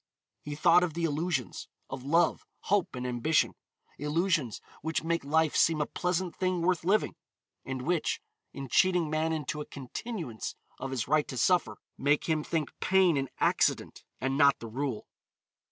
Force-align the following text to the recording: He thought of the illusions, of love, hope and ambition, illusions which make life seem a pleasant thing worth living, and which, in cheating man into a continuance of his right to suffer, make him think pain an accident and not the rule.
He 0.41 0.55
thought 0.55 0.81
of 0.81 0.95
the 0.95 1.03
illusions, 1.03 1.67
of 1.87 2.03
love, 2.03 2.43
hope 2.61 2.95
and 2.95 3.05
ambition, 3.05 3.53
illusions 3.99 4.59
which 4.81 5.03
make 5.03 5.23
life 5.23 5.55
seem 5.55 5.79
a 5.79 5.85
pleasant 5.85 6.35
thing 6.35 6.63
worth 6.63 6.83
living, 6.83 7.13
and 7.63 7.83
which, 7.83 8.19
in 8.51 8.67
cheating 8.67 9.11
man 9.11 9.31
into 9.31 9.61
a 9.61 9.65
continuance 9.67 10.55
of 10.79 10.89
his 10.89 11.07
right 11.07 11.27
to 11.27 11.37
suffer, 11.37 11.77
make 11.99 12.23
him 12.25 12.43
think 12.43 12.71
pain 12.79 13.15
an 13.15 13.29
accident 13.39 14.03
and 14.19 14.39
not 14.39 14.57
the 14.57 14.65
rule. 14.65 15.05